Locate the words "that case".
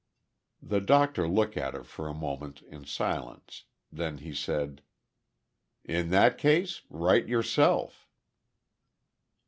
6.09-6.81